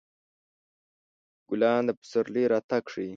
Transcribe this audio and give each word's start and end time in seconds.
ګلان 1.49 1.81
د 1.87 1.89
پسرلي 1.99 2.43
راتګ 2.53 2.83
ښيي. 2.91 3.09